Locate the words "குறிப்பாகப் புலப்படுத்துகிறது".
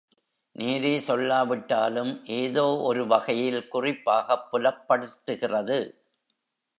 3.67-5.79